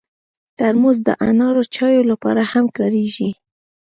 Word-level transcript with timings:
ترموز 0.57 0.97
د 1.07 1.09
انارو 1.29 1.63
چایو 1.75 2.03
لپاره 2.11 2.41
هم 2.51 2.65
کارېږي. 2.77 3.29